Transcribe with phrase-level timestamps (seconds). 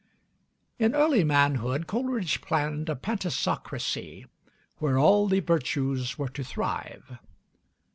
[0.79, 4.25] In early manhood Coleridge planned a Pantisocracy
[4.79, 7.19] where all the virtues were to thrive.